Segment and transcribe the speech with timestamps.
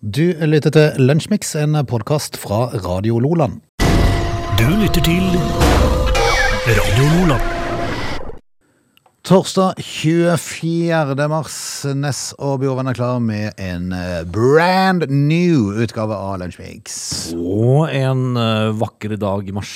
[0.00, 3.58] Du lytter til Lunsjmix, en podkast fra Radio Loland.
[4.56, 5.26] Du lytter til
[6.64, 8.30] Radio Loland.
[9.28, 11.26] Torsdag 24.
[11.28, 11.58] mars.
[11.92, 16.96] Ness og Bjorven er klar med en eh, brand new utgave av Lunsjmix.
[17.36, 19.74] Og en eh, vakker dag i mars.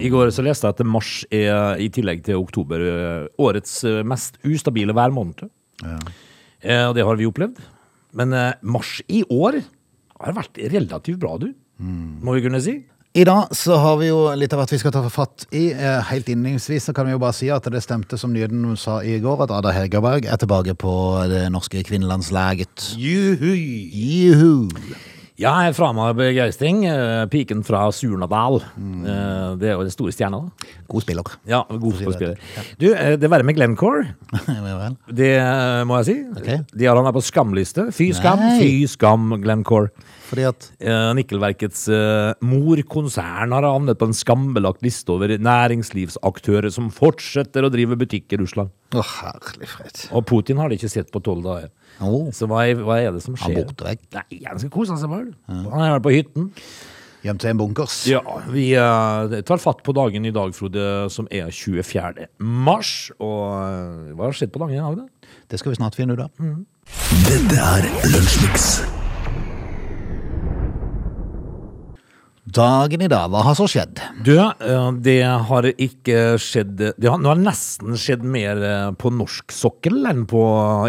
[0.00, 3.76] I går så leste jeg at mars er, i tillegg til oktober, eh, årets
[4.08, 5.50] mest ustabile værmåned.
[5.84, 6.00] Ja.
[6.88, 7.60] og det har vi opplevd.
[8.14, 9.60] Men eh, mars i år
[10.22, 11.50] har vært relativt bra, du.
[11.82, 12.78] Må vi kunne si.
[13.14, 15.68] I dag så har vi jo litt av hvert vi skal ta fatt i.
[15.70, 18.96] Eh, Helt innledningsvis så kan vi jo bare si at det stemte som nyheten sa
[19.06, 20.94] i går, at Ada Hegerberg er tilbake på
[21.30, 22.88] det norske kvinnelandslaget.
[22.98, 23.52] Juhu!
[23.54, 24.70] Juhu!
[25.34, 26.84] Ja, jeg er fra meg begeistring.
[26.86, 28.60] Eh, Piken fra Surnadal.
[28.78, 29.00] Mm.
[29.58, 30.74] Det er jo den store stjerna, da.
[30.92, 31.32] God spiller.
[31.50, 32.36] Ja, god spiller.
[32.78, 34.04] Du, eh, det verre med Glencore
[35.20, 36.16] Det eh, må jeg si.
[36.38, 36.60] Okay.
[36.70, 37.88] De har han her på skamliste.
[37.94, 38.60] Fy skam, Nei.
[38.62, 39.90] fy skam, Glencore.
[40.28, 46.90] Fordi at Eh, Nikkelverkets eh, morkonsern har havnet på en skambelagt liste over næringslivsaktører som
[46.92, 48.72] fortsetter å drive butikk i Russland.
[48.94, 50.02] Å, herlig fred.
[50.14, 51.70] Og Putin har de ikke sett på tolv dager.
[52.02, 53.60] Å, Så hva hva er det som skjer?
[53.60, 54.02] Han borte vekk.
[54.16, 55.30] Nei, han skal kose seg bare.
[55.46, 56.50] Han er på hytten.
[57.24, 58.02] Hjem til en bunkers.
[58.10, 58.20] Ja,
[58.52, 62.26] vi uh, tar fatt på dagen i dag, Frode, som er 24.
[62.38, 62.92] mars.
[63.16, 65.32] Og uh, hva har skjedd på dagen i dag, da?
[65.48, 66.52] Det skal vi snart finne ut av.
[67.24, 68.84] Dette er Lunsjmix.
[72.54, 73.98] Dagen i dag, hva har så skjedd?
[74.22, 79.10] Du, eh, det har ikke skjedd Det har, det har nesten skjedd mer eh, på
[79.10, 80.42] norsk sokkel enn på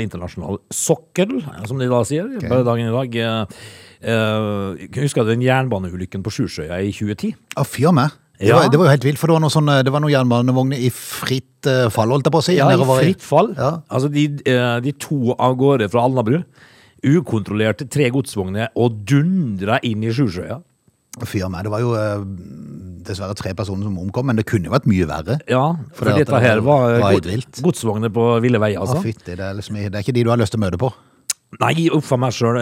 [0.03, 2.27] internasjonal sokkel, som de da sier.
[2.43, 3.17] På dagen i dag.
[3.17, 3.63] Eh,
[4.11, 7.33] eh, husker du den jernbaneulykken på Sjursøya i 2010?
[7.57, 8.13] Å, fyr meg.
[8.37, 8.59] Det, Ja.
[8.59, 10.85] var, det var jo helt vilt, for det var noe sånn, det var noen jernbanevogner
[10.85, 12.57] i fritt eh, fall, holdt jeg på å si.
[12.59, 13.53] Ja, i fritt fall.
[13.57, 13.71] Ja.
[13.89, 16.43] Altså, de, eh, de to av gårde fra Alnabru.
[17.05, 20.61] Ukontrollerte tre godsvogner og dundra inn i Sjursøya.
[21.23, 21.63] Fyr med.
[21.63, 22.25] Det var jo eh,
[23.07, 25.39] dessverre tre personer som omkom, men det kunne jo vært mye verre.
[25.47, 25.63] Ja,
[25.93, 29.01] For for dette det her var, var god- godsvogner på ville veier, Å, altså.
[29.05, 30.91] fytti, det, er liksom, det er ikke de du har lyst til å møte på.
[31.61, 32.57] Nei, uff a meg sjøl.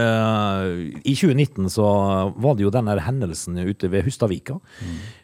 [1.02, 1.86] I 2019 så
[2.38, 4.60] var det jo den hendelsen ute ved Hustadvika.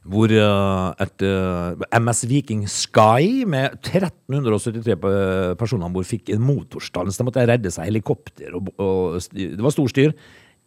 [0.10, 6.42] Hvor eh, et eh, MS Viking Sky med 1373 pe- personer om bord fikk en
[6.48, 7.20] motorstans.
[7.20, 10.16] De måtte redde seg helikopter, og, og det var stor styr.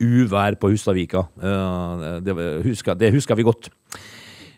[0.02, 1.26] Uvær på Hustadvika.
[1.42, 3.68] Eh, Det, husker, det husker vi godt.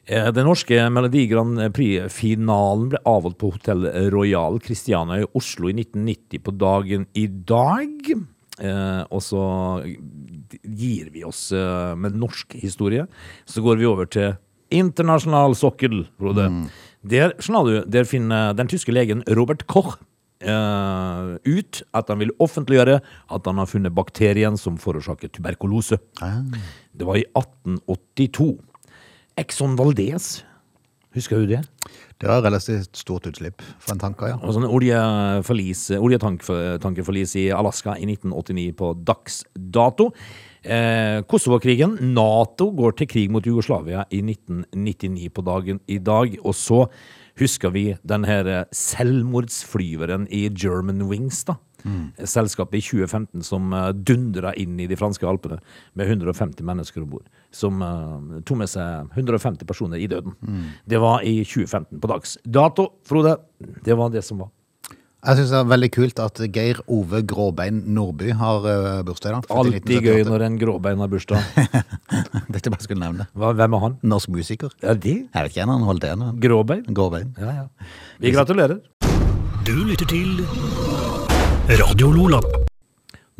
[0.06, 5.76] Eh, Den norske Melodi Grand Prix-finalen ble avholdt på Hotell Royal Christiania i Oslo i
[5.76, 7.90] 1990 på dagen i dag.
[8.60, 9.44] Eh, og så
[10.62, 13.06] gir vi oss med norsk historie.
[13.46, 14.36] Så går vi over til
[14.70, 16.48] internasjonal sokkel, Frode.
[17.04, 17.34] Der,
[17.84, 19.98] der finner den tyske legen Robert Koch
[20.40, 26.00] eh, ut at han vil offentliggjøre at han har funnet bakterien som forårsaker tuberkulose.
[26.94, 28.50] Det var i 1882.
[29.40, 30.44] Exxon Valdez,
[31.14, 31.64] husker du det?
[32.22, 34.36] Det var relativt stort utslipp fra en tanker, ja.
[34.40, 40.12] Og sånn oljeforlis, oljetankerforlis i Alaska i 1989 på dags dato.
[40.64, 41.98] Eh, Kosovo-krigen.
[42.14, 46.38] Nato går til krig mot Jugoslavia i 1999 på dagen i dag.
[46.44, 46.86] Og så
[47.40, 51.58] husker vi den her eh, selvmordsflyveren i German Wings, da.
[52.24, 55.58] Selskapet i 2015 som uh, dundra inn i de franske alpene
[55.92, 57.26] med 150 mennesker om bord.
[57.52, 60.32] Som uh, tok med seg 150 personer i døden.
[60.88, 63.36] Det var i 2015 på dags dato, Frode.
[63.84, 64.54] Det var det som var.
[65.24, 69.32] Jeg synes det er veldig kult at Geir Ove Gråbein Nordby har uh, bursdag i
[69.32, 69.46] dag.
[69.46, 71.40] født Alltid gøy når en gråbein har bursdag.
[72.52, 73.24] Dette bare skulle nevne.
[73.32, 73.94] Hva, hvem er han?
[74.04, 74.74] Norsk musiker.
[74.84, 75.14] Ja, de?
[75.24, 76.26] Jeg vet ikke, hvem han holdt igjen.
[76.44, 76.84] gråbein?
[76.92, 77.32] Gråbein.
[77.40, 77.88] Ja, ja.
[78.20, 78.84] Vi gratulerer.
[79.64, 80.44] Du lytter til
[81.80, 82.44] Radio Lola.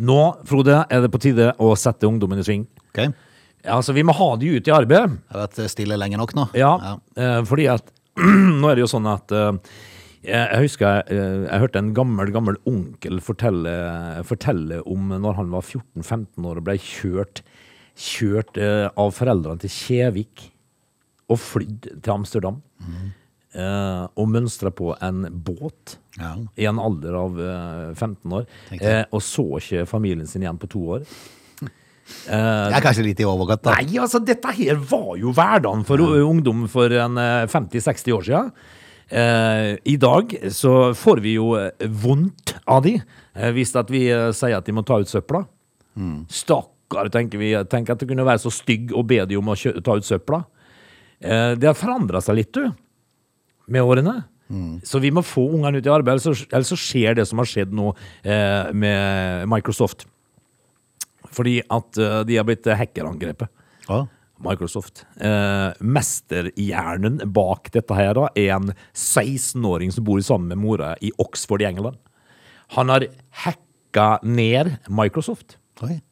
[0.08, 2.64] Nå, Frode, er det på tide å sette ungdommen i sving.
[2.94, 3.12] Okay.
[3.60, 5.20] Ja, altså, Vi må ha de ut i arbeid.
[5.36, 6.48] har vært stille lenge nok nå.
[6.56, 6.78] Ja,
[7.12, 7.92] eh, fordi at
[8.24, 9.52] Nå er det jo sånn at eh,
[10.24, 13.74] jeg, husker jeg, jeg hørte en gammel, gammel onkel fortelle,
[14.28, 17.42] fortelle om når han var 14-15 år og ble kjørt,
[17.94, 20.48] kjørt eh, av foreldrene til Kjevik
[21.30, 22.62] og flydd til Amsterdam.
[22.84, 23.12] Mm.
[24.18, 26.32] og mønstra på en båt Ja.
[26.58, 28.46] i en alder av eh, 15 år.
[28.74, 31.06] Eh, og så ikke familien sin igjen på to år.
[32.04, 33.78] Det er kanskje litt i overkant, da.
[33.78, 36.24] Nei, altså, dette her var jo hverdagen for ja.
[36.26, 38.50] ungdom for uh, 50-60 år siden.
[39.10, 42.94] Eh, I dag så får vi jo eh, vondt av de,
[43.34, 45.44] eh, hvis at vi eh, sier at de må ta ut søpla.
[46.32, 47.52] Stakkar, tenker vi.
[47.70, 50.40] Tenk at det kunne være så stygg og be de om å ta ut søpla.
[51.20, 52.72] Eh, det har forandra seg litt, du,
[53.68, 54.22] med årene.
[54.86, 57.40] Så vi må få ungene ut i arbeid, ellers så, ellers så skjer det som
[57.40, 57.88] har skjedd nå
[58.22, 60.04] eh, med Microsoft.
[61.34, 61.96] Fordi at
[62.28, 63.50] de har blitt hackerangrepet.
[63.88, 64.04] Ja.
[64.42, 65.04] Microsoft.
[65.16, 71.12] Eh, mesterhjernen bak dette her da, er en 16-åring som bor sammen med mora i
[71.22, 72.00] Oxford i England.
[72.74, 73.06] Han har
[73.44, 75.58] hacka ned Microsoft.
[75.86, 76.00] Oi.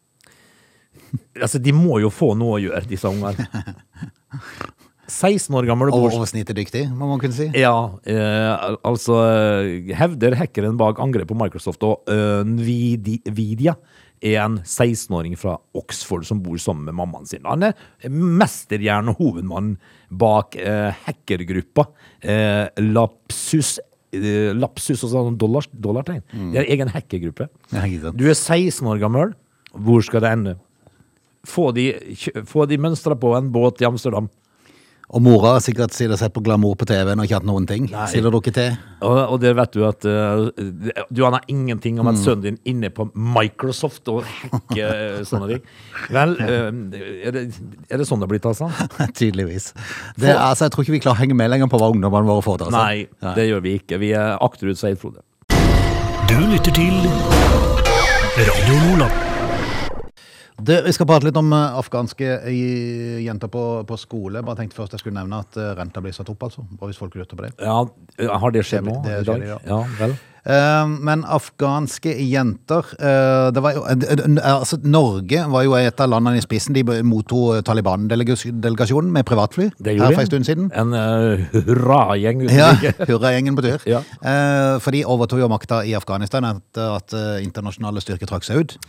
[1.43, 3.45] Altså, De må jo få noe å gjøre, disse ungene.
[5.13, 7.49] 16 år gammel Oversnittet dyktig, må man kunne si.
[7.59, 7.75] Ja,
[8.09, 13.77] eh, altså eh, hevder hackeren bak angrepet på Microsoft og eh, Nvidia
[14.23, 17.47] en 16-åring fra Oxford som bor sammen med mammaen sin.
[17.49, 17.77] Han er
[18.09, 19.75] mesterhjerne og hovedmann
[20.09, 21.89] bak eh, hackergruppa
[22.21, 23.79] eh, Lapsus
[24.15, 26.23] eh, Lapsus, og sånn dollar, dollartegn.
[26.53, 27.49] Det er egen hackergruppe.
[28.19, 29.35] Du er 16 år gammel.
[29.73, 30.55] Hvor skal det ende?
[31.49, 31.89] Få de,
[32.47, 34.29] få de mønstra på en båt i Amsterdam.
[35.13, 37.67] Og mora har sikkert sittet og sett på glamour på TV-en og ikke hatt noen
[37.69, 37.85] ting.
[38.09, 38.65] Sitter og drukket te.
[39.05, 40.47] Og, og det vet du at uh,
[41.13, 45.67] Du aner ingenting om at sønnen din inne på Microsoft og hacker eh, sånne ting.
[46.17, 46.71] Vel, uh,
[47.29, 47.43] er, det,
[47.93, 48.71] er det sånn det blir, altså?
[49.21, 49.73] Tydeligvis.
[50.17, 52.31] Det, er- altså, jeg tror ikke vi klarer å henge med lenger på hva ungdommene
[52.33, 52.73] våre får til.
[52.73, 52.81] Altså.
[52.81, 54.01] Nei, det gjør vi ikke.
[54.01, 55.21] Vi er akterutseilt, Frode.
[56.33, 56.97] Du lytter til
[58.49, 59.32] Radio Lola.
[60.63, 64.45] Du, vi skal prate litt om eh, afghanske eh, jenter på, på skole.
[64.47, 66.63] Bare tenkte først jeg skulle nevne at eh, renta blir satt opp, altså.
[66.79, 67.55] Bare hvis folk lurte på det.
[67.59, 67.81] Ja,
[68.39, 69.43] Har det skjedd nå det i skjer dag?
[69.43, 69.73] i dag.
[69.73, 70.21] Ja, vel.
[70.43, 72.89] Men afghanske jenter
[73.55, 76.75] det var jo, altså, Norge var jo et av landene i spissen.
[76.75, 80.67] De mottok Taliban-delegasjonen med privatfly Det her for en stund siden.
[80.75, 82.97] En uh, hurragjeng uten Ja, like.
[83.13, 83.87] Hurragjengen på tur.
[83.87, 84.03] Ja.
[84.83, 87.15] For de overtok jo makta i Afghanistan etter at
[87.47, 88.81] internasjonale styrker trakk seg ut.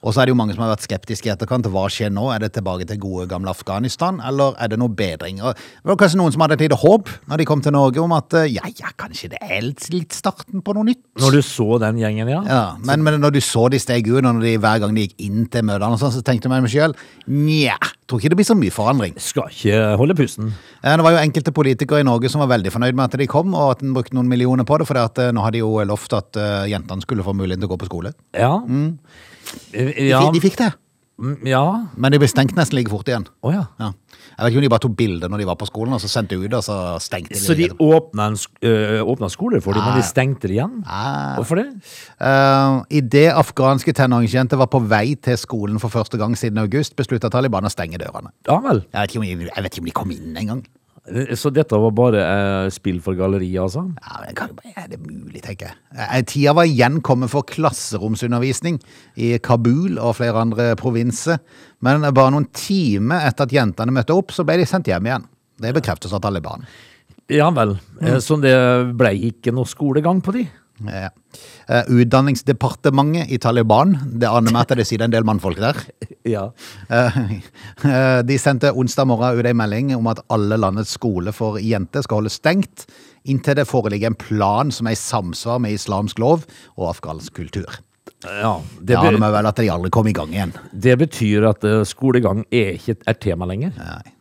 [0.00, 1.66] Og så er det jo mange som har vært skeptiske i etterkant.
[1.68, 2.30] Hva skjer nå?
[2.32, 5.42] Er det tilbake til gode gamle Afghanistan, eller er det noe bedring?
[5.44, 8.00] Og det var kanskje noen som hadde et lite håp når de kom til Norge
[8.00, 11.02] om at eh, ja, ja, kanskje det er litt starten på noe nytt.
[11.20, 12.40] Når du så den gjengen, ja?
[12.48, 15.16] Ja, men, men når du så de steg ut, og de, hver gang de gikk
[15.28, 16.96] inn til møtene, og sånn, så tenkte jeg meg sjøl
[17.28, 17.76] nja,
[18.08, 19.18] tror ikke det blir så mye forandring.
[19.20, 20.52] Skal ikke holde pusten.
[20.80, 23.28] Eh, Det var jo enkelte politikere i Norge som var veldig fornøyd med at de
[23.30, 25.76] kom, og at en brukte noen millioner på det, for eh, nå hadde de jo
[25.92, 26.40] lovt at
[26.72, 28.14] jentene skulle få muligheten til å gå på skole.
[28.32, 28.56] Ja.
[28.64, 29.28] Eh,
[29.72, 30.30] De, Ja.
[30.30, 30.72] de fikk det,
[31.20, 31.86] Mm, ja.
[32.00, 33.26] men de ble stengt nesten like fort igjen.
[33.44, 33.66] Oh, ja.
[33.78, 33.90] Ja.
[34.38, 36.08] Jeg vet ikke om de bare tok bilder når de var på skolen, og så
[36.08, 37.40] sendte de ut, og så stengte de.
[37.42, 37.76] Så de det.
[37.76, 38.30] åpna,
[38.64, 40.80] øh, skoler for dem, men de stengte det igjen?
[40.80, 41.34] Nei.
[41.36, 41.66] Hvorfor det?
[42.16, 47.28] Uh, Idet afghanske tenåringsjenter var på vei til skolen for første gang siden august, beslutta
[47.28, 48.32] Taliban å stenge dørene.
[48.48, 48.86] Ja vel.
[48.92, 50.64] Jeg vet ikke om de, vet ikke om de kom inn engang.
[51.10, 53.86] Eh, Så dette var bare eh, spill for galleriet, altså?
[54.00, 55.78] Ja, men det kan, er det mulig, tenker jeg.
[55.96, 58.78] Eh, Tida var igjen kommet for klasseromsundervisning
[59.16, 61.40] i Kabul og flere andre provinser.
[61.84, 65.26] Men bare noen timer etter at jentene møtte opp, så ble de sendt hjem igjen.
[65.60, 66.64] Det bekreftes av Taliban.
[67.30, 67.76] Ja vel.
[68.00, 68.16] Mm.
[68.24, 68.56] Så det
[68.98, 70.46] ble ikke noe skolegang på de?
[70.86, 71.10] Ja.
[71.68, 75.76] Eh, Utdanningsdepartementet i Taliban, det aner meg at det sitter en del mannfolk der.
[76.28, 76.50] Ja.
[76.92, 77.16] Eh,
[77.88, 82.04] eh, De sendte onsdag morgen ut en melding om at alle landets skoler for jenter
[82.04, 82.84] skal holde stengt
[83.24, 86.44] inntil det foreligger en plan som er i samsvar med islamsk lov
[86.76, 87.80] og afghansk kultur.
[88.24, 88.52] ja.
[88.84, 90.52] Det aner meg vel at de aldri kom i gang igjen.
[90.72, 93.72] det betyr at skolegang er ikke et tema lenger?
[93.80, 94.12] Nei.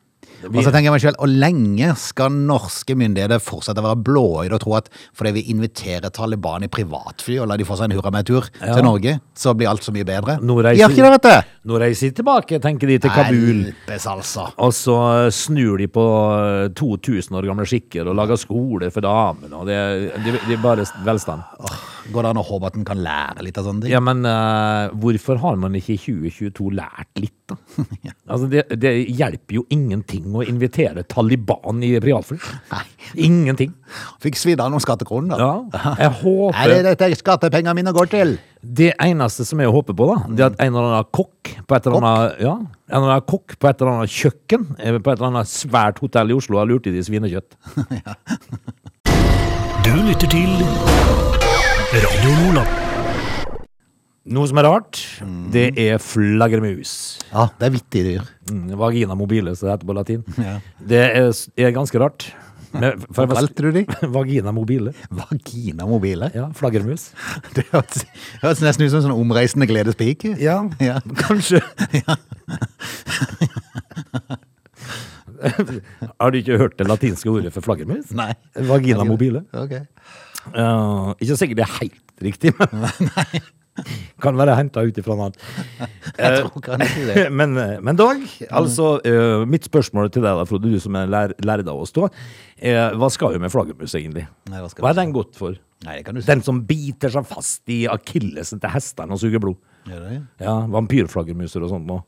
[0.47, 4.55] Og så tenker jeg meg selv, og lenge skal norske myndigheter fortsette å være blåøyde
[4.55, 7.97] og tro at fordi vi inviterer Taliban i privatfly og lar de få seg en
[7.97, 8.73] hurra med tur Ja.
[8.75, 10.39] til Norge, så blir alt så mye bedre?
[10.41, 11.55] Nå reiser- gjør ikke det, vet du!
[11.69, 13.63] Nå de tilbake, tenker de, til Kabul.
[13.69, 14.47] Helpes, altså.
[14.57, 14.95] Og så
[15.31, 16.05] snur de på
[16.65, 19.53] eh, 2000 år gamle skikker og lager skole for damene.
[19.59, 19.77] Og det,
[20.23, 21.43] det, det er bare velstand.
[22.13, 23.93] Går det an å håpe at en kan lære litt av sånne ting?
[23.93, 27.57] Ja, men uh, hvorfor har man ikke i 2022 lært litt, da?
[28.31, 32.39] altså, det, det hjelper jo ingenting å invitere Taliban i privatfly.
[32.73, 32.83] Nei.
[33.29, 33.73] Ingenting.
[34.23, 35.49] Fikk svidd av noen skattekroner, da.
[35.73, 36.59] Ja, jeg håper...
[36.61, 38.35] Er det dette skattepengene mine går til?
[38.59, 41.77] Det eneste som jeg håper på, da, det er at en eller annen kokk på
[41.77, 42.57] et eller annet, ja,
[42.91, 46.03] en eller annen kokk på et eller annet kjøkken eh, på et eller annet svært
[46.03, 47.55] hotell i Oslo har lurt i de svinekjøtt.
[49.89, 50.49] Du lytter til
[51.93, 52.88] Radio Lola.
[54.29, 54.99] Noe som er rart,
[55.53, 56.91] det er flaggermus.
[57.31, 58.27] Ja, det er vittige dyr.
[58.51, 60.21] Mm, vagina mobile, som det heter på latin.
[60.49, 60.59] Ja.
[60.91, 61.31] Det er,
[61.65, 62.27] er ganske rart.
[62.69, 63.83] Men, Hva kalte du de?
[64.17, 64.93] Vagina mobile.
[65.09, 66.29] Vagina mobile?
[66.37, 67.07] Ja, flaggermus.
[67.57, 70.35] Det høres nesten ut som en sånn omreisende gledespike.
[70.41, 70.99] Ja, Ja.
[71.23, 71.63] kanskje.
[76.19, 78.11] Har du ikke hørt det latinske ordet for flaggermus?
[78.13, 78.33] Nei.
[78.69, 79.45] Vagina mobile.
[79.55, 79.79] Ok.
[80.53, 83.41] Uh, ikke sikkert det er helt riktig, men
[84.23, 85.39] kan være henta ut ifra noe annet.
[86.17, 87.25] Det.
[87.39, 91.09] men, eh, men Dag, altså eh, Mitt spørsmål til deg, da, Frode, du som er
[91.11, 92.09] lær, lærd av oss, da.
[92.57, 94.27] eh, hva skal vi med flaggermus, egentlig?
[94.51, 95.57] Nei, hva hva er den godt for?
[95.85, 96.27] Nei, det kan du si.
[96.27, 99.59] Den som biter seg fast i akillesen til hestene og suger blod.
[99.87, 100.21] Gjør det?
[100.43, 102.01] Ja, Vampyrflaggermuser og sånt nå.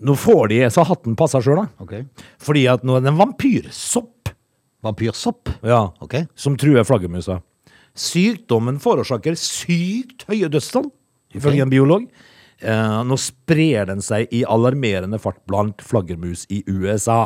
[0.00, 1.84] Nå får de så hatten passer sjøl, da.
[1.84, 2.06] Okay.
[2.40, 4.32] Fordi at nå er det en vampyrsopp
[4.80, 5.50] Vampyrsopp?
[5.66, 6.24] ja, okay.
[6.34, 7.42] som truer flaggermusa.
[8.00, 10.88] Sykdommen forårsaker sykt høye dødstall,
[11.34, 11.66] ifølge okay.
[11.66, 12.02] en biolog.
[12.60, 17.22] Uh, nå sprer den seg i alarmerende fart blant flaggermus i USA.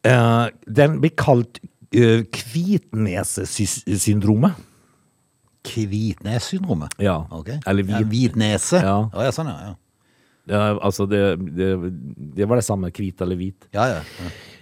[0.00, 1.58] Eh, den blir kalt
[1.92, 4.52] uh, hvitnesesyndromet.
[5.68, 6.88] Hvitnesesyndromet?
[7.04, 7.28] Ja.
[7.36, 7.58] Okay.
[7.68, 8.80] Eller Ja, hvitnese?
[8.80, 9.12] Ja.
[9.12, 9.60] Oh, ja, sånn, ja.
[9.68, 9.74] ja.
[10.50, 11.78] Ja, altså, det, det,
[12.34, 13.68] det var det samme, hvit eller hvit.
[13.76, 14.00] Ja, ja.
[14.00, 14.04] ja.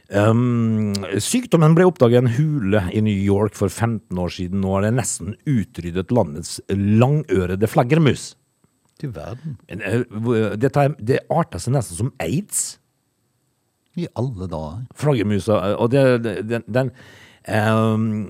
[0.09, 4.63] Um, sykdommen ble oppdaget i en hule i New York for 15 år siden.
[4.63, 8.31] Nå har det nesten utryddet landets langørede flaggermus.
[8.99, 9.59] Til verden.
[9.69, 12.79] Men, eh, Dette det arter seg nesten som aids.
[13.99, 14.87] I alle dager.
[14.97, 15.59] Flaggermusa.
[15.69, 16.91] eh, Og det, den, den
[17.47, 18.29] um,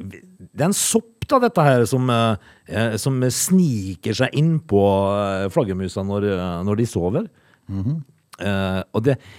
[0.00, 2.36] Det er en sopp, da, dette her, som, eh,
[2.68, 7.28] eh, som sniker seg innpå uh, flaggermusa når, eh, når de sover.
[7.68, 9.34] Eh, og det eh,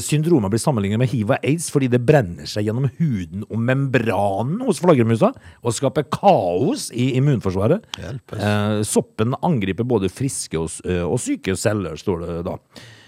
[0.00, 4.62] Syndromet blir sammenlignet med hiv og aids fordi det brenner seg gjennom huden og membranen
[4.64, 7.84] hos flaggermusa og skaper kaos i immunforsvaret.
[8.00, 8.40] Hjelpes.
[8.40, 12.56] Eh, soppen angriper både friske og, eh, og syke celler, står det da.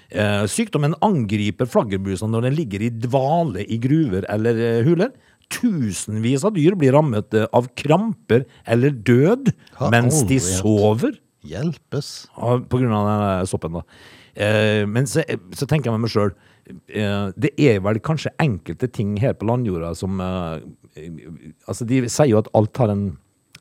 [0.07, 5.15] Eh, sykdommen angriper flaggermusa når den ligger i dvale i gruver eller eh, huler.
[5.53, 9.51] Tusenvis av dyr blir rammet eh, av kramper eller død
[9.95, 11.17] mens de sover.
[11.47, 12.27] Hjelpes.
[12.35, 13.85] På grunn av den soppen, da.
[14.37, 15.23] Eh, men så,
[15.57, 16.33] så tenker jeg med meg sjøl
[16.93, 20.59] eh, Det er vel kanskje enkelte ting her på landjorda som eh,
[21.01, 21.23] eh,
[21.65, 23.07] Altså, de sier jo at alt har en,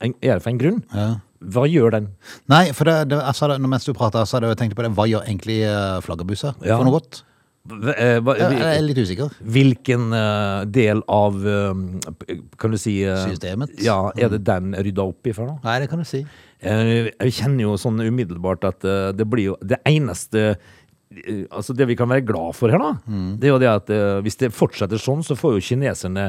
[0.03, 0.81] en er for en grunn.
[0.91, 1.13] Ja.
[1.45, 2.09] Hva gjør den?
[2.51, 4.83] Nei, for det, det, jeg sa det, mens du prata, så hadde jeg tenkt på
[4.83, 4.91] det.
[4.97, 6.01] Hva gjør egentlig eh, Ja.
[6.01, 7.21] for noe godt?
[7.65, 9.31] Eh, Jeg, er litt usikker.
[9.41, 13.73] Hvilken eh, del av eh, Kan du si eh, Systemet?
[13.81, 15.57] Ja, Er det den rydda opp i for noe?
[15.65, 16.21] Nei, det kan du si.
[16.61, 21.75] Eh, Jeg kjenner jo sånn umiddelbart at eh, det blir jo Det eneste eh, Altså
[21.75, 22.93] Det vi kan være glad for her, da,
[23.35, 23.91] det er jo det at
[24.25, 26.25] hvis det fortsetter sånn, så får jo kineserne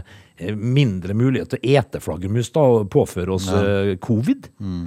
[0.55, 4.47] mindre mulighet til å ete flaggermus da, og påføre oss eh, covid.
[4.61, 4.85] Mm.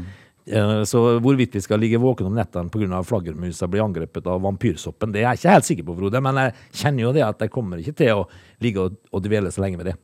[0.87, 3.01] Så hvorvidt vi skal ligge våken om nettene pga.
[3.03, 6.21] flaggermusa blir angrepet av vampyrsoppen, det er jeg ikke helt sikker på, Frode.
[6.23, 8.27] Men jeg kjenner jo det at jeg kommer ikke til å
[8.63, 9.97] ligge og, og dvele så lenge med det.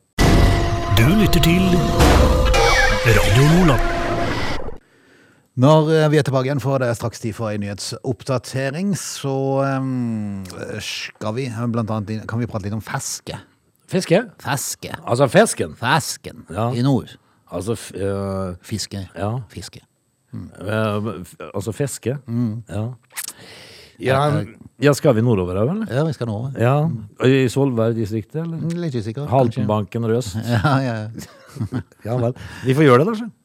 [0.99, 1.69] Du lytter til
[3.15, 3.94] Radio Lola.
[5.55, 9.35] Når eh, vi er tilbake igjen, for det er straks tid for en nyhetsoppdatering, så
[9.63, 13.37] eh, skal vi eh, blant annet Kan vi prate litt om feske?
[13.87, 14.19] Fiske?
[14.43, 14.95] Feske.
[15.05, 15.75] Altså fisken.
[15.79, 16.71] Fesken Ja.
[16.75, 17.13] i nord.
[17.53, 17.93] Altså f-
[18.65, 19.05] Fiske.
[19.15, 19.29] Ja.
[19.53, 19.79] Fiske.
[20.33, 22.17] Eh, f- altså fiske?
[22.67, 22.85] Ja.
[24.01, 24.43] Ja,
[24.83, 25.87] ja, skal vi nordover òg, eller?
[25.95, 26.39] Ja, vi skal nå.
[26.59, 26.73] Ja.
[27.23, 28.59] I Svolvær-distriktet, eller?
[28.75, 29.21] Litt usikker.
[29.23, 29.31] kanskje.
[29.37, 30.35] Haltenbanken Røst?
[30.51, 31.79] Ja, ja, ja.
[32.09, 32.33] Ja vel.
[32.65, 33.29] Vi får gjøre det, da.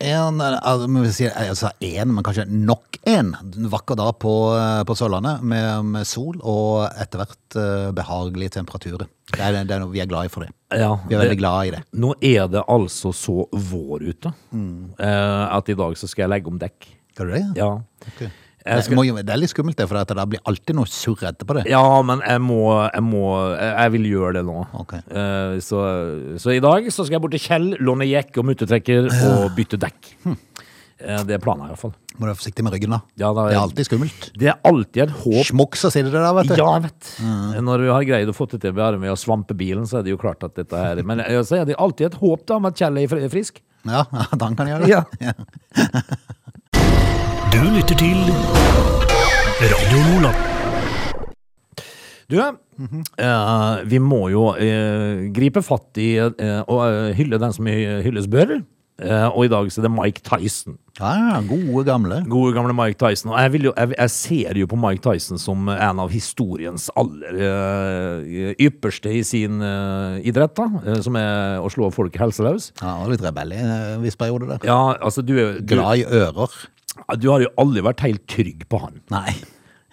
[0.00, 3.34] En, altså, si, altså en, men kanskje nok en
[3.72, 9.08] vakker dag på, eh, på Sørlandet med, med sol og etter hvert eh, behagelige temperaturer.
[9.30, 10.54] Det er, det er noe, vi er glad i for det.
[10.72, 11.82] Ja, Vi er det- veldig glad i det.
[12.00, 16.48] Nå er det altså så vår ute eh, at i dag så skal jeg legge
[16.54, 16.88] om dekk.
[17.14, 17.44] Skal du det?
[17.60, 17.70] Ja.
[18.08, 18.24] Ok.
[18.60, 21.66] Skal- må, det er litt skummelt det, for det blir alltid noe surr etterpå det.
[21.72, 23.22] Ja, men jeg må, jeg må
[23.56, 24.58] Jeg vil gjøre det nå.
[24.82, 25.00] Okay.
[25.08, 25.80] Uh, så,
[26.42, 29.80] så i dag så skal jeg bort til Kjell, låne jekk og muttetrekker og bytte
[29.80, 30.12] dekk.
[31.00, 31.94] Eh, det er planen, i hvert fall.
[32.18, 32.98] Må du være forsiktig med ryggen, da.
[33.16, 34.26] Ja, da- Det er alltid skummelt.
[34.36, 35.46] Det er alltid et håp.
[35.48, 36.56] Smokk, så sier det der, vet du.
[36.60, 37.12] Ja, jeg vet.
[37.64, 40.02] Når vi har greid å få det til bare med å svampe bilen, så er
[40.04, 42.56] det jo klart at dette her Men eh, så er det alltid et håp da
[42.60, 43.62] om at Kjell er frisk.
[43.88, 44.90] Ja, at han kan gjøre det.
[44.92, 45.04] Ja.
[47.50, 48.18] Du lytter til
[49.60, 50.36] Radio Nordland.
[52.30, 57.66] Du, eh, vi må jo eh, gripe fatt i eh, og eh, hylle den som
[57.66, 58.60] hylles bør.
[59.00, 60.76] Eh, og i dag så er det Mike Tyson.
[61.00, 62.20] Ja, gode gamle.
[62.30, 63.32] Gode gamle Mike Tyson.
[63.32, 66.90] Og jeg, vil jo, jeg, jeg ser jo på Mike Tyson som en av historiens
[67.00, 70.68] aller eh, ypperste i sin eh, idrett, da.
[70.84, 72.70] eh, som er å slå folk helseløs.
[72.82, 74.68] Ja, litt rebell i en viss periode der.
[74.68, 76.60] Ja, altså du, du, Glad i ører.
[77.20, 79.00] Du har jo aldri vært helt trygg på han.
[79.12, 79.34] Nei.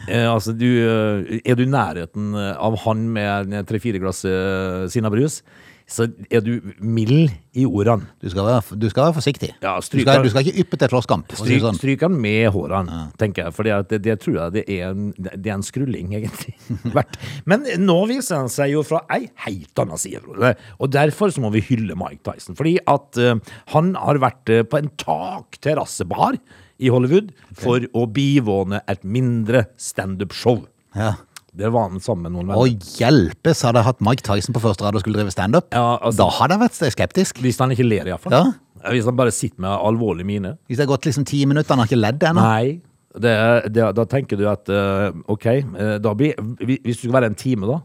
[0.05, 5.41] Eh, altså, du, eh, er du i nærheten av han med tre-fire glass eh, Sinnabrus,
[5.87, 8.09] så er du mild i ordene.
[8.19, 9.49] Du skal være, du skal være forsiktig.
[9.63, 11.31] Ja, du, skal, du skal ikke yppe til slåsskamp.
[11.39, 11.79] Stryk, sånn.
[11.79, 13.55] stryk han med hårene, tenker jeg.
[13.55, 16.57] For det, det tror jeg det er en, det er en skrulling, egentlig.
[17.49, 20.25] Men nå viser han seg jo fra ei helt annen side.
[20.27, 20.53] Frode.
[20.83, 22.59] Og derfor så må vi hylle Mike Tyson.
[22.59, 26.35] Fordi at uh, han har vært eh, på en takterrassebar
[26.79, 30.65] i Hollywood for å bivåne et mindre standup-show.
[30.95, 31.15] Ja.
[31.57, 32.61] Det var han sammen med noen venner.
[32.61, 35.71] Å hjelpes, hadde jeg hatt Mike Tyson på første rad og skulle drive standup.
[35.73, 37.41] Ja, altså- da hadde jeg vært skeptisk.
[37.41, 38.31] Hvis han ikke ler, iallfall.
[38.31, 38.91] Ja.
[38.91, 40.57] Hvis han bare sitter med alvorlig mine.
[40.69, 42.41] Hvis det har gått liksom ti minutter, han har ikke ledd ennå.
[42.41, 42.81] Nei.
[43.21, 43.33] Det,
[43.73, 47.37] det, da tenker du at uh, OK, eh, da blir, hvis du skal være en
[47.37, 47.79] time, da.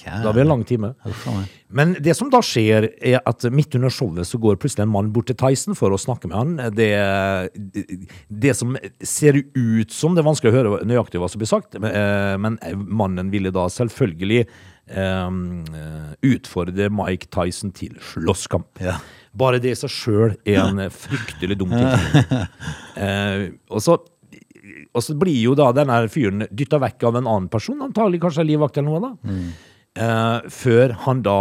[0.00, 0.20] Kjære.
[0.24, 0.92] Da blir det en lang time.
[1.68, 5.10] Men det som da skjer, er at midt under showet så går plutselig en mann
[5.12, 6.72] bort til Tyson for å snakke med han.
[6.76, 6.90] Det,
[8.30, 11.76] det som ser ut som Det er vanskelig å høre nøyaktig hva som blir sagt,
[11.82, 14.46] men, eh, mannen ville da selvfølgelig
[14.96, 15.64] um,
[16.26, 18.80] utfordre Mike Tyson til slåsskamp.
[18.82, 18.96] Ja.
[19.36, 22.40] Bare det i seg sjøl er en fryktelig dum ting.
[22.96, 23.98] uh, og så
[24.94, 28.46] og så blir jo da denne fyren dytta vekk av en annen person, antagelig kanskje
[28.48, 29.36] livvakt eller noe, da.
[30.00, 31.38] Eh, før han da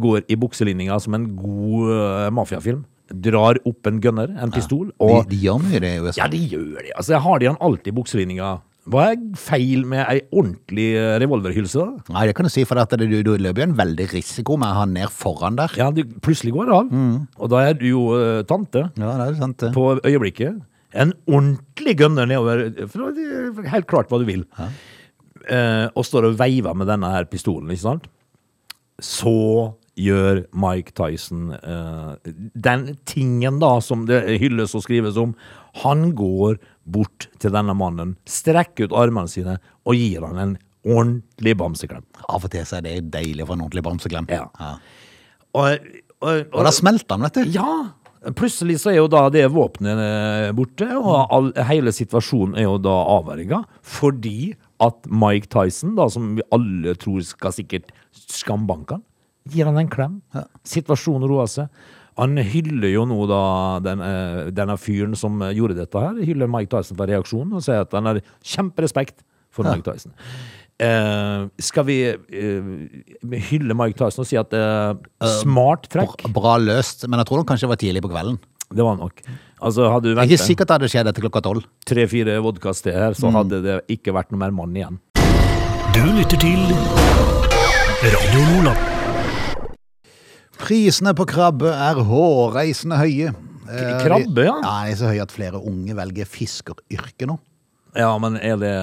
[0.00, 2.84] går i bukselinninga som en god uh, mafiafilm.
[3.06, 6.16] Drar opp en gunner, en pistol, De, og de gjør mye det i USA.
[6.22, 6.94] Ja, de gjør det.
[6.96, 8.48] Altså, jeg har de han alltid i bukselinninga.
[8.86, 12.14] Hva er feil med ei ordentlig eh, revolverhylse, da?
[12.16, 14.74] Nei, det kan du si, for at du, du løper jo en veldig risiko med
[14.78, 15.74] han ned foran der.
[15.78, 16.92] Ja, du, plutselig går det av.
[17.42, 19.72] Og da er du jo uh, tante Ja, det er sant det.
[19.76, 20.58] på øyeblikket.
[20.96, 24.44] En ordentlig gunner nedover, for det er helt klart hva du vil.
[25.46, 28.06] Eh, og står og veiver med denne her pistolen, ikke sant?
[29.02, 29.36] Så
[29.96, 35.32] gjør Mike Tyson eh, den tingen da som det hylles og skrives om.
[35.84, 41.56] Han går bort til denne mannen, strekker ut armene sine og gir han en ordentlig
[41.58, 42.04] bamseklem.
[42.28, 44.28] Av og til så er det deilig å få en ordentlig bamseklem.
[44.30, 44.46] Ja.
[44.60, 44.74] Ja.
[45.56, 45.88] Og,
[46.20, 47.56] og, Og da smelter han, vet du.
[47.56, 47.70] Ja!
[48.34, 52.78] Plutselig så er jo da det våpenet eh, borte, og all, hele situasjonen er jo
[52.82, 53.60] da avverga.
[53.86, 59.04] Fordi at Mike Tyson, da, som vi alle tror skal sikkert skambanke han,
[59.52, 60.18] gir han en klem.
[60.66, 61.86] Situasjonen roer seg.
[62.16, 63.40] Han hyller jo nå da
[63.84, 66.18] den, eh, denne fyren som gjorde dette her.
[66.26, 69.22] Hyller Mike Tyson for reaksjonen og sier at han har kjemperespekt
[69.54, 70.16] for Mike Tyson.
[70.76, 72.66] Eh, skal vi uh,
[73.48, 74.92] hylle Mike Tyson og si at uh,
[75.40, 76.26] smart trekk?
[76.26, 78.36] Bra, bra løst, men jeg tror nok kanskje det var tidlig på kvelden.
[78.76, 79.22] Det var nok.
[79.62, 81.64] Altså, hadde du Det er ikke ventet sikkert det hadde skjedd etter klokka tolv.
[81.88, 84.98] tre-fire vodkas til her, så hadde det ikke vært noe mer mann igjen.
[85.96, 86.60] Du lytter til
[88.04, 89.72] Radio Nordland.
[90.60, 93.32] Prisene på krabbe er hårreisende høye.
[93.66, 94.54] Krabbe, de- ja?
[94.60, 97.38] Ja, de er så høye at flere unge velger fiskeryrket nå.
[97.96, 98.74] Ja, men er det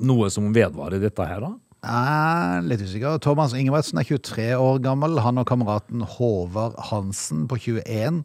[0.00, 1.52] noe som vedvarer dette her, da?
[1.84, 3.18] Er litt usikker.
[3.20, 5.18] Thomas Ingebrigtsen er 23 år gammel.
[5.20, 8.22] Han og kameraten Håvard Hansen på 21.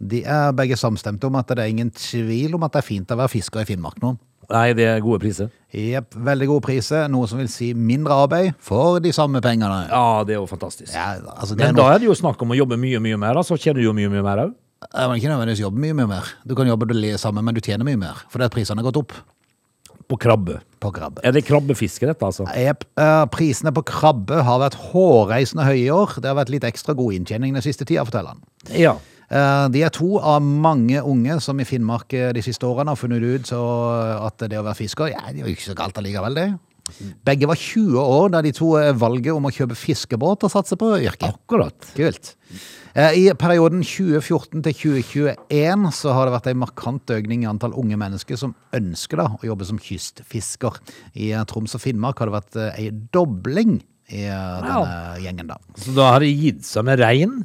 [0.00, 3.12] De er begge samstemte om at det er ingen tvil om at det er fint
[3.12, 4.14] å være fisker i Finnmark nå.
[4.52, 5.52] Nei, det er gode priser.
[5.72, 9.84] Jepp, veldig gode priser, noe som vil si mindre arbeid for de samme pengene.
[9.92, 10.90] Ja, det er jo fantastisk.
[10.92, 12.98] Ja, altså det er Men noe- da er det jo snakk om å jobbe mye,
[13.00, 14.56] mye mer, da, så tjener du jo mye, mye mer òg.
[14.88, 16.24] Ja, men ikke nødvendigvis jobbe mye, mye mer.
[16.44, 18.24] Du kan jobbe det samme, men du tjener mye mer.
[18.32, 19.12] Fordi at prisene har gått opp
[20.12, 20.58] På krabbe.
[20.82, 21.22] på krabbe.
[21.24, 22.44] Er det krabbefiske, dette, altså?
[22.58, 22.84] Jepp.
[22.98, 26.16] eh, prisene på krabbe har vært hårreisende høye i år.
[26.20, 28.42] Det har vært litt ekstra god inntjening den siste tida, forteller han.
[28.76, 28.96] Ja.
[29.30, 32.98] Eh, De er to av mange unge som i Finnmark eh, de siste årene har
[33.00, 33.62] funnet ut så
[34.26, 36.48] at det å være fisker, ja, det er jo ikke så galt allikevel, det.
[37.26, 40.78] Begge var 20 år da de to eh, valget om å kjøpe fiskebåt og satse
[40.78, 41.28] på yrket.
[41.30, 41.90] Akkurat.
[41.96, 42.34] Kult.
[42.94, 47.76] Eh, I perioden 2014 til 2021 så har det vært en markant økning i antall
[47.78, 50.82] unge mennesker som ønsker da å jobbe som kystfisker.
[51.14, 53.80] I eh, Troms og Finnmark har det vært en dobling
[54.12, 55.56] i denne denne gjengen da.
[55.78, 57.42] Så da har det gitt seg med rein?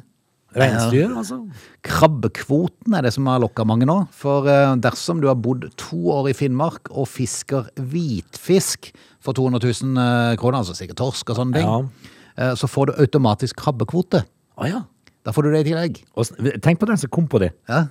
[0.56, 1.42] Reinsdyr, altså?
[1.84, 3.98] Krabbekvoten er det som har lokka mange nå.
[4.16, 9.60] For eh, dersom du har bodd to år i Finnmark og fisker hvitfisk for 200
[9.60, 12.14] 000 eh, kroner, altså sikkert torsk og sånne ting, Ja.
[12.38, 14.24] eh, så får du automatisk krabbekvote.
[14.58, 14.82] Å ja.
[15.26, 16.02] Da får du det i tillegg.
[16.16, 16.24] Og
[16.64, 17.52] Tenk på den som kom på det.
[17.68, 17.84] Ja.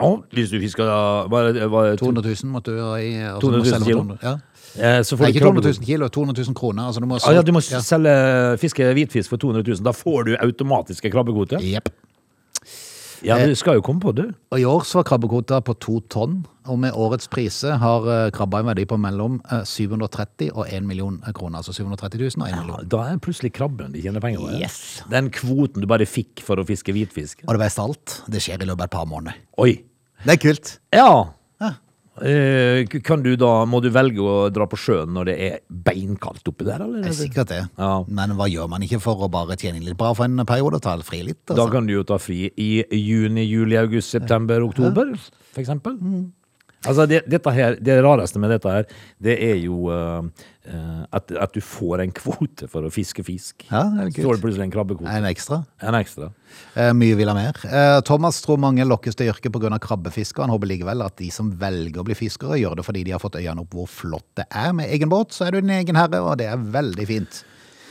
[0.00, 3.12] Å, hvis du fisker da var, var, 200 000 måtte du ha i.
[3.38, 4.04] 200 000 må du selge for kilo?
[4.16, 4.36] 200 Ja.
[4.78, 6.86] Eh, Så får Nei, ikke 200 000 kilo, 200 000 kroner.
[6.90, 7.80] Altså du må Ah, ja, du må ja.
[7.84, 8.14] selge
[8.62, 9.82] fiske hvitfisk for 200 000.
[9.86, 11.60] Da får du automatiske krabbekvoter.
[11.64, 11.90] Yep.
[13.22, 14.22] Ja, du skal jo komme på du.
[14.48, 16.38] Og i år så var krabbekvota på to tonn,
[16.70, 20.86] og med årets priser har eh, krabba en verdi på mellom eh, 730 og 1
[20.88, 21.60] million kroner.
[21.60, 22.88] Altså 730 000 og 1 million.
[22.88, 24.54] Da er plutselig krabben de tjener penger på.
[24.56, 25.02] Yes.
[25.12, 27.44] Den kvoten du bare fikk for å fiske hvitfisk.
[27.44, 29.36] Og det beste alt, det skjer i løpet av et par måneder.
[29.60, 29.74] Oi.
[30.24, 30.74] Det er kult.
[30.96, 31.10] Ja.
[32.20, 36.46] Eh, kan du da, Må du velge å dra på sjøen når det er beinkaldt
[36.50, 37.02] oppi der, eller?
[37.06, 37.60] Det er sikkert det.
[37.78, 37.92] Ja.
[38.08, 40.80] Men hva gjør man ikke for å bare tjene inn litt bra for en periode?
[40.84, 41.40] Ta fri litt?
[41.46, 41.70] Da Altså.
[41.72, 45.14] kan du jo ta fri i juni, juli, august, september, oktober,
[45.52, 45.96] for eksempel.
[46.88, 47.20] Altså, det,
[47.52, 48.86] her, det rareste med dette her,
[49.20, 50.46] det er jo eh,
[51.12, 53.66] at, at du får en kvote for å fiske fisk.
[53.68, 55.12] Ja, det er du plutselig en krabbekvote.
[55.12, 55.60] En ekstra.
[55.84, 56.30] En ekstra.
[56.72, 57.60] Eh, mye vil ha mer.
[57.68, 59.76] Eh, Thomas tror mange lokkes til yrket pga.
[59.76, 60.40] krabbefiske.
[60.40, 63.20] Han håper likevel at de som velger å bli fiskere, gjør det fordi de har
[63.22, 64.72] fått øynene opp hvor flott det er.
[64.72, 67.44] Med egen båt så er du din egen herre, og det er veldig fint.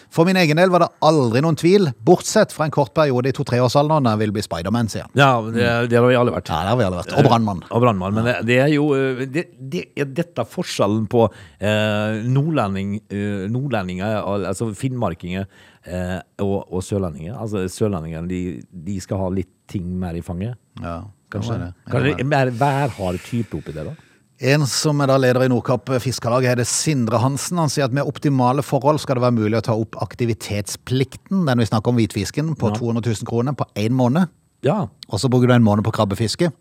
[0.10, 3.34] For min egen del var det aldri noen tvil, bortsett fra en kort periode i
[3.38, 5.12] to-treårsalderen da jeg ville bli Spiderman, sier han.
[5.20, 6.50] Ja, det, det har vi alle vært.
[6.50, 7.14] Ja, det har vi alle vært.
[7.20, 7.62] Og brannmann.
[7.70, 8.18] Og brannmann.
[8.18, 9.44] Men det, det er jo eh, det,
[9.74, 14.18] det er dette forskjellen på eh, nordlending, eh, nordlendinger,
[14.50, 15.46] altså finnmarkinger
[15.86, 17.38] eh, og, og sørlendinger.
[17.38, 18.42] Altså Sørlendinger de,
[18.90, 20.58] de skal ha litt ting mer i fanget.
[20.82, 21.74] Ja, Kanskje, det.
[21.94, 23.92] kanskje mer værhard type oppi det, da?
[24.40, 27.60] En som er da leder i Nordkapp Fiskarlag, heter Sindre Hansen.
[27.60, 31.60] Han sier at med optimale forhold skal det være mulig å ta opp aktivitetsplikten, den
[31.60, 34.32] vi snakker om hvitfisken, på 200 000 kroner på én måned.
[34.64, 34.86] Ja.
[35.12, 36.52] Og så bruker du en måned på krabbefiske.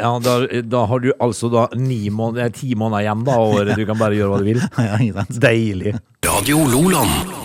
[0.00, 3.76] ja da, da har du altså da ni måneder, ti måneder igjen da, og året.
[3.78, 4.62] Du kan bare gjøre hva du vil.
[4.90, 5.38] Ja, ikke sant?
[5.46, 5.94] Deilig.
[6.26, 7.36] Radio Loland.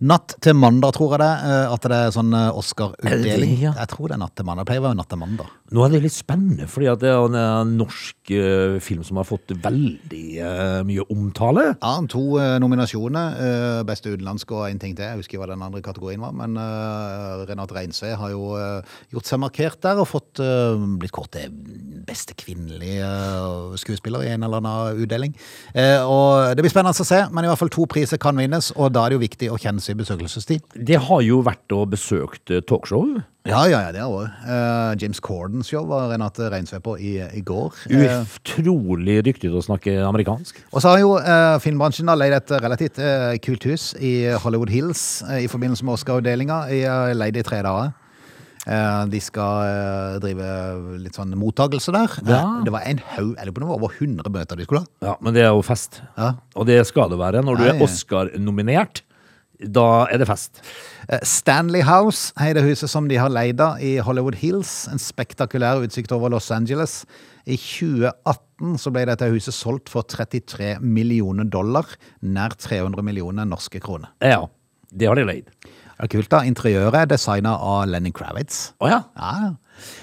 [0.00, 1.32] Natt til mandag, tror jeg det.
[1.44, 3.50] eh, At det er sånn eh, Oscar-utdeling.
[3.66, 3.74] Ja?
[3.82, 4.64] Jeg tror det er natt til mandag.
[4.64, 5.50] Det pleier å være natt til mandag.
[5.76, 8.16] Nå er det litt spennende, fordi at det er en eh, norsk
[8.84, 11.64] film som har fått veldig eh, mye omtale.
[11.80, 13.34] Ja, to eh, nominasjoner.
[13.40, 15.04] eh, beste utenlandske og en ting til.
[15.08, 16.32] Jeg husker hva den andre kategorien var.
[16.36, 16.54] Men
[17.48, 18.82] Renate Reinsve har jo eh,
[19.14, 21.54] gjort seg markert der og fått eh, blitt kåret til
[22.06, 25.34] beste kvinnelige eh, skuespiller i en eller annen utdeling.
[25.74, 28.70] Eh, og Det blir spennende å se, men i hvert fall to priser kan vinnes,
[28.76, 30.64] og da er det jo viktig å kjenne sin besøkelsestid.
[30.74, 33.20] Det har jo vært å besøkt eh, talkshow.
[33.50, 34.28] Ja, ja, ja, det er òg.
[35.00, 37.74] James Cordens show var Renate Reinsve på i, i går.
[37.90, 40.60] Eh, Utrolig dyktig til å snakke amerikansk.
[40.70, 45.02] Og så har jo uh, filmbransjen leid et relativt uh, kult hus i Hollywood Hills
[45.28, 46.62] eh, i forbindelse med Oscar-utdelinga.
[46.70, 47.90] I, eh, leid i tre dager.
[48.68, 50.48] Eh, de skal eh, drive
[51.00, 52.16] litt sånn mottakelse der.
[52.28, 52.40] Ja.
[52.42, 54.90] Eh, det var en haug, eller på noe over 100 møter de skulle ha.
[55.10, 56.02] Ja, Men det er jo fest.
[56.18, 56.34] Ja.
[56.54, 57.42] Og det skal det være.
[57.46, 57.70] Når du Nei.
[57.72, 59.02] er Oscar-nominert,
[59.68, 60.60] da er det fest.
[61.08, 64.86] Eh, Stanley House er det huset som de har leid av i Hollywood Hills.
[64.92, 67.02] En spektakulær utsikt over Los Angeles.
[67.46, 71.88] I 2018 så ble dette huset solgt for 33 millioner dollar.
[72.22, 74.12] Nær 300 millioner norske kroner.
[74.24, 74.46] Ja,
[74.92, 75.50] det har de leid.
[76.00, 76.40] Det er kult da.
[76.48, 78.70] Interiøret er designet av Lenny Kravitz.
[78.80, 79.02] Å ja.
[79.20, 79.50] Ja, ja.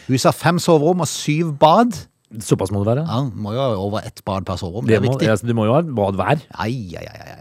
[0.10, 1.96] Huset har fem soverom og syv bad.
[2.44, 3.06] Såpass må det være.
[3.08, 4.86] Ja, må jo ha over ett bad per soverom.
[4.86, 5.30] Det Det er må, viktig.
[5.32, 6.42] altså, du må jo ha et bad hver.
[6.60, 7.37] Ai, ai, ai,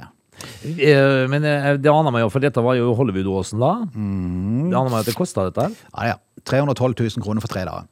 [1.32, 3.72] Men eh, det aner meg jo, for dette var jo Hollywood-åsen da.
[3.92, 4.70] Mm.
[4.70, 5.76] Det aner meg at det kosta dette her.
[5.92, 6.16] Ja, ja.
[6.46, 7.88] 312 000 kroner for tre dager.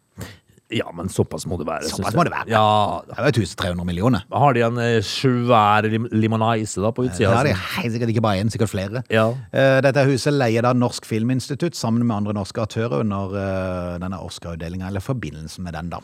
[0.72, 1.85] Ja, men såpass må det være.
[1.90, 2.48] Såpass må det være.
[2.48, 4.22] Ja, Det er jo et hus til 300 millioner.
[4.33, 8.22] Har de en eh, svær lim limonise da på Det har de helt sikkert ikke
[8.24, 9.03] bare én, sikkert flere.
[9.12, 9.27] Ja.
[9.53, 14.22] Eh, Dette huset leier da Norsk Filminstitutt sammen med andre norske aktører under eh, denne
[14.24, 16.00] Oscar-utdelinga, eller forbindelsen med den, da.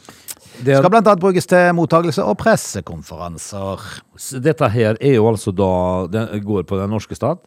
[0.60, 3.88] Det, Skal blant annet brukes til mottakelse og pressekonferanser.
[4.44, 7.40] dette her er jo altså da Det går på den norske stat.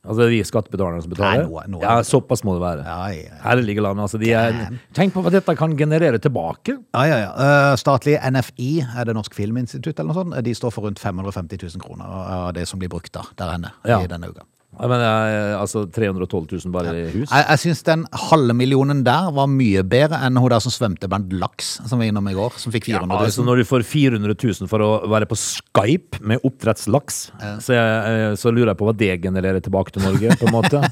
[0.00, 1.42] Altså de skattebetalerne som betaler.
[1.44, 2.84] Nei, noe- noe- ja, såpass må det være.
[2.86, 3.40] Ja, ja, ja.
[3.44, 4.00] Herlige land.
[4.00, 4.54] Altså, de er,
[4.96, 6.78] tenk på hva dette kan generere tilbake.
[6.94, 7.76] Ja, ja, ja.
[7.76, 11.58] Statlige Statlig NFI, er det Norsk Filminstitutt eller noe sånt, de står for rundt 550
[11.76, 14.46] 000 kroner av det som blir brukt da, der henne i denne uka.
[14.70, 17.28] Mener, eh, altså 312 000 bare i hus.
[17.28, 21.10] Jeg, jeg syns den halve millionen der var mye bedre enn hun der som svømte
[21.10, 23.26] blant laks, som var innom i går, som fikk 400 000.
[23.26, 27.18] Altså Når du får 400 000 for å være på Skype med oppdrettslaks,
[27.60, 30.82] så, jeg, så lurer jeg på hva det genererer tilbake til Norge, på en måte.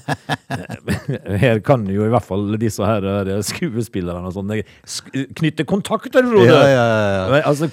[1.42, 4.76] Her kan jo i hvert fall disse her eh, skuespillerne og sånn eh,
[5.38, 6.46] knytte kontakter, Frode!
[6.48, 6.84] Ja, ja,
[7.32, 7.68] ja, Altså,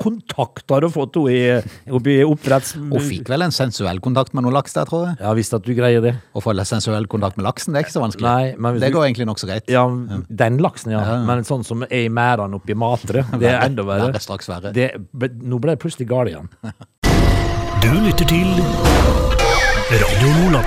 [0.00, 2.76] kontakter har du fått henne i, i oppdretts...
[2.78, 5.18] Hun fikk vel en sensuell kontakt med noen laks der, tror jeg.
[5.22, 6.14] Ja, visst at du greier det.
[6.36, 8.26] Å få sensuell kontakt med laksen, det er ikke så vanskelig.
[8.26, 9.68] Nei, men hvis det du- går egentlig nokså greit.
[9.70, 9.84] Ja,
[10.42, 11.04] den laksen, ja.
[11.28, 14.10] Men sånn som er i merdene oppi Matre, det er enda verre.
[14.12, 14.72] Det er straks verre.
[14.72, 14.90] Det,
[15.42, 16.50] nå ble det plutselig galt igjen.
[17.86, 18.48] Du lytter til
[20.00, 20.66] Radio Nordland.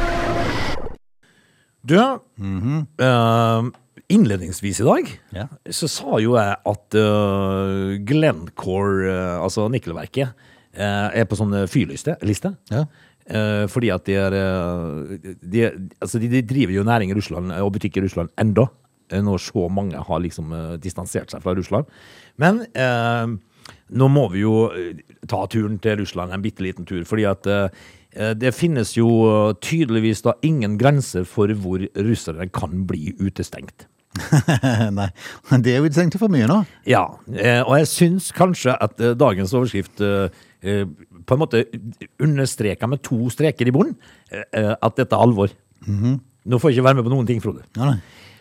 [1.83, 3.69] Du, eh,
[4.13, 5.47] innledningsvis i dag Ja.
[5.69, 10.31] så sa jo jeg at uh, Glencore, uh, altså nikkelverket,
[10.73, 12.17] er på sånn fyrliste.
[12.25, 12.53] Liste.
[12.71, 12.85] Ja.
[13.29, 15.65] Eh, fordi at de er eh, de,
[16.01, 18.65] altså de, de driver jo næring i Russland og butikk i Russland enda.
[19.11, 21.85] eh, Når så mange har liksom eh, distansert seg fra Russland.
[22.41, 23.35] Men eh,
[23.89, 27.03] nå må vi jo eh, ta turen til Russland, en bitte liten tur.
[27.05, 27.67] Fordi at eh,
[28.15, 33.88] eh, det finnes jo eh, tydeligvis da ingen grenser for hvor russere kan bli utestengt.
[34.99, 35.09] Nei,
[35.61, 36.59] det er jo utestengt for mye nå.
[36.89, 41.63] Ja, eh, og jeg syns kanskje at eh, dagens overskrift eh, på en måte
[42.19, 43.95] understreka med to streker i bunnen
[44.33, 45.53] at dette er alvor.
[45.87, 47.63] Nå får jeg ikke være med på noen ting, Frode.
[47.77, 47.99] Ja, nei.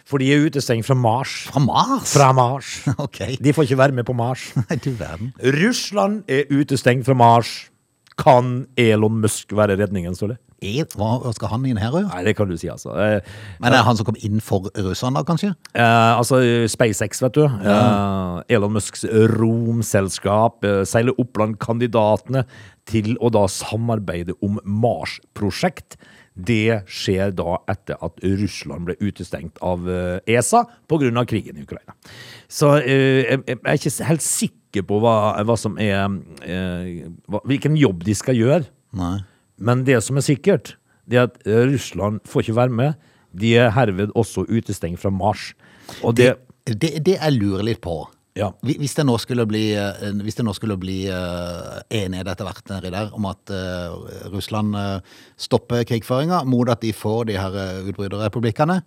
[0.08, 1.34] For de er utestengt fra Mars.
[1.50, 2.12] Fra Mars?
[2.14, 2.72] Fra Mars.
[3.06, 3.36] Okay.
[3.44, 4.48] De får ikke være med på Mars.
[4.56, 5.34] Nei, du verden.
[5.60, 7.68] Russland er utestengt fra Mars.
[8.18, 10.16] Kan Elon Musk være redningen?
[10.60, 12.08] Er- Hva skal han inn her òg?
[12.10, 12.90] Nei, det kan du si, altså.
[12.98, 13.20] Eh,
[13.60, 15.52] Men er det han som kom inn for russerne, kanskje?
[15.72, 17.44] Eh, altså SpaceX, vet du.
[17.44, 19.04] Eh, Elon Musks
[19.38, 22.42] romselskap eh, seiler opp blant kandidatene
[22.88, 25.94] til å da samarbeide om Mars-prosjekt.
[26.38, 31.24] Det skjer da etter at Russland ble utestengt av eh, ESA pga.
[31.26, 31.94] krigen i Ukraina.
[32.48, 36.04] Så eh, jeg er ikke helt sikker på hva, hva som er
[36.44, 38.68] eh, hva, Hvilken jobb de skal gjøre.
[38.98, 39.18] Nei.
[39.58, 40.76] Men det som er sikkert,
[41.08, 43.08] det er at eh, Russland får ikke være med.
[43.38, 45.52] De er herved også utestengt fra Mars.
[46.02, 46.36] Og det,
[46.68, 48.04] Det, det jeg lurer litt på
[48.36, 48.52] Ja.
[48.62, 52.70] Hvis det nå skulle bli, eh, hvis det nå skulle bli eh, enighet etter hvert
[52.70, 53.50] nedi der om at
[54.30, 54.76] Russland
[55.36, 57.56] stopper krigføringa mot at de får de her
[57.88, 58.82] utbryterrepublikkene,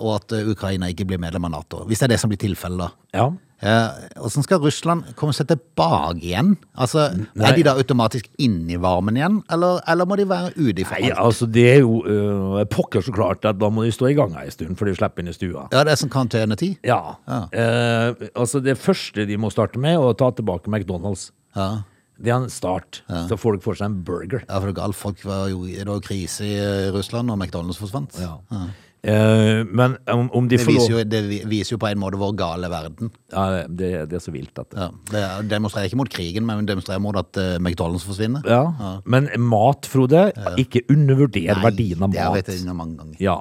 [0.00, 1.84] og at Ukraina ikke blir medlem av Nato.
[1.86, 2.88] Hvis det er det som blir tilfellet, da.
[3.14, 3.26] ja.
[3.58, 6.52] Eh, Hvordan skal Russland komme seg tilbake igjen?
[6.78, 7.48] Altså, Nei.
[7.48, 11.10] Er de da automatisk inni varmen igjen, eller, eller må de være ute alt Nei,
[11.10, 14.36] altså det er jo uh, pokker så klart at da må de stå i gang
[14.38, 15.66] en stund før de slipper inn i stua.
[15.74, 16.78] Ja, det er som karantenetid?
[16.86, 17.18] Ja.
[17.26, 17.42] Ja.
[17.50, 21.32] Uh, altså det første de må starte med, er å ta tilbake McDonald's.
[21.58, 21.82] Ja.
[22.18, 24.42] Det er en start, så folk får seg en burger.
[24.42, 24.98] Ja, for det er galt.
[24.98, 26.56] Folk var jo, det var krise i
[26.90, 28.18] Russland og McDonald's forsvant.
[28.18, 28.32] Ja.
[28.50, 28.64] Eh,
[29.02, 32.68] men om, om de Det viser, jo, det viser jo på en måte vår gale
[32.72, 33.10] verden.
[33.32, 36.66] ja, det, det er så vilt at Ja, det er- demonstrerer ikke mot krigen, men
[36.66, 38.42] demonstrerer mot at uh, McDonald's forsvinner.
[38.46, 38.98] ja.
[39.06, 42.46] Men mat, Frode, ikke undervurder verdien av det har mat.
[42.48, 43.16] jeg vet jeg mange ganger.
[43.22, 43.36] Ja,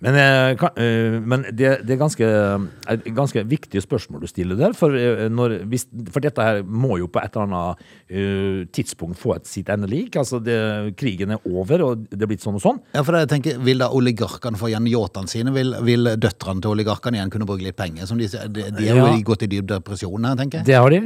[0.00, 2.30] men, uh, kan, eh, men det, det er ganske,
[2.88, 4.72] et ganske viktige spørsmål du stiller der.
[4.78, 9.18] For, eh, når, hvis, for dette her må jo på et eller annet eh, tidspunkt
[9.20, 10.16] få et sitt endelik.
[10.16, 12.80] Altså det, krigen er over, og det er blitt sånn og sånn.
[12.94, 15.52] Ja, for jeg tenker, Vil da oligarkene få igjen yachtene sine?
[15.54, 18.06] Vil, vil døtrene til oligarkene igjen kunne bruke litt penger?
[18.08, 19.08] Som de, de, de har Ja.
[19.12, 20.66] jo gått i dyp depresjon her, tenker jeg.
[20.72, 21.02] Det har de.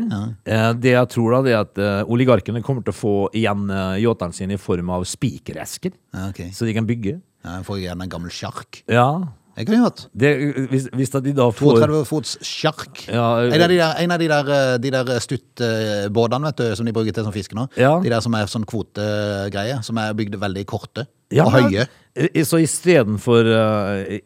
[0.47, 0.73] Ja.
[0.73, 3.97] det jeg tror da, det er at eh, oligarkene kommer til å få igjen uh,
[4.01, 6.47] yachtene sine i form av spikeresker, Ja, ok.
[6.55, 7.19] så de kan bygge.
[7.45, 8.81] Ja, de får igjen en gammel sjark.
[8.91, 9.09] Ja,
[9.57, 10.01] Det kunne jeg hatt.
[10.13, 10.31] det,
[10.69, 13.07] hvis, hvis de da får 32 fots sjark.
[13.09, 16.93] Ja, en, av de der, en av de der, eh, de der stuttbåtene som de
[16.93, 17.65] bruker til som fiske nå.
[17.81, 17.95] Ja.
[18.03, 21.87] De der som er sånn kvotegreie, som er bygd veldig korte Ja, og høye.
[22.17, 24.19] i- Så istedenfor uh,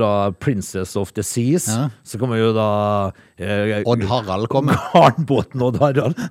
[0.00, 1.88] da Princess of the Seas, Ja.
[2.04, 4.74] så kommer jo da uh, Odd Harald kommer.
[4.94, 6.16] Garnbåten Odd Harald.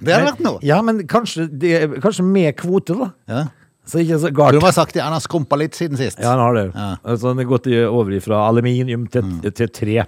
[0.00, 0.58] Det hadde vært noe.
[0.66, 1.72] Ja, men kanskje, det,
[2.04, 3.10] kanskje med kvote, da.
[3.30, 3.44] Ja.
[3.86, 4.56] Så ikke så Du galt.
[4.58, 6.18] må ha sagt det, han har skrumpa litt siden sist.
[6.18, 6.64] Ja, han har det.
[6.74, 6.96] Ja.
[7.06, 10.00] Altså, han har gått over fra aluminium til, til tre.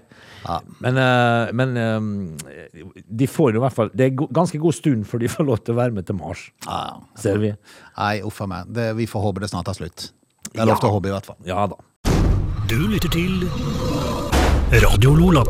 [0.48, 0.56] Ja.
[0.82, 5.02] Men, eh, men eh, de får jo i hvert fall Det er ganske god stund
[5.10, 6.96] før de får lov til å være med til Mars, Ja.
[7.18, 7.52] ser vi.
[7.98, 8.70] Nei, uff a meg.
[8.72, 10.10] Det, vi får håpe det snart tar slutt.
[10.52, 11.36] Det er lov til å håpe, i hvert fall.
[11.44, 11.76] Ja da.
[12.68, 13.46] Du lytter til
[14.82, 15.44] Radio Lola.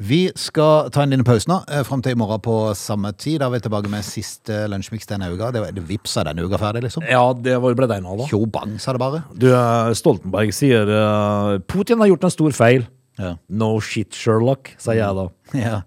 [0.00, 3.40] Vi skal ta en liten pause nå, eh, fram til i morgen på samme tid.
[3.42, 5.50] Da er vi tilbake med siste lunsjmix denne uka.
[5.52, 7.04] Det, det vipsa denne uka ferdig, liksom.
[7.04, 8.24] Ja, det var- ble den av, da.
[8.30, 9.22] Tjo bang, sa det bare.
[9.36, 12.86] Du, eh, Stoltenberg sier eh, Putin har gjort en stor feil.
[13.20, 13.34] Ja.
[13.50, 15.28] No shit, Sherlock, sier jeg da.
[15.60, 15.82] Ja.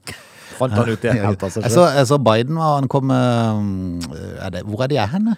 [0.60, 1.88] Fant han ut det helt av seg selv?
[1.98, 5.34] jeg så Biden var han kom er det, Hvor er de er henne?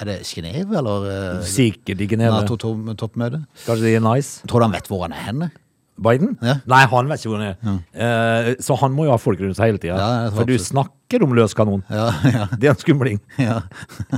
[0.00, 2.42] Er det Genéve, eller Sikkert i Genéve.
[2.42, 3.44] Nato-toppmøte?
[3.62, 4.42] Kanskje det er nice?
[4.50, 5.50] Tror du han vet hvor han er henne?
[5.96, 6.34] Biden?
[6.44, 6.58] Ja.
[6.68, 7.80] Nei, han vet ikke hvor han er.
[7.96, 9.96] Eh, så han må jo ha folk rundt seg hele tida.
[9.96, 11.82] Ja, For du snakker om løs kanon.
[11.90, 13.20] Ja, ja, Det er en skumling.
[13.40, 13.60] ja.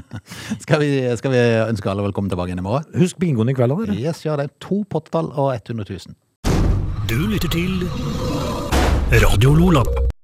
[0.64, 2.88] skal, vi, skal vi ønske alle velkommen tilbake igjen i morgen?
[2.98, 3.94] Husk bingoen i kveld, Eller?
[3.98, 4.50] Yes, gjør det.
[4.66, 6.18] To pottetall og 100 000.
[7.08, 7.86] Du lytter til
[9.22, 10.07] Radio Lola.